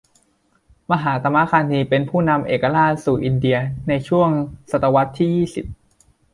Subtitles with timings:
[0.91, 3.57] มหาตมะคานธี เป็นผู้นำเอกราชสู่อินเดีย
[3.87, 4.29] ในช่วง
[4.71, 5.65] ศตวรรษที่ยี่สิบ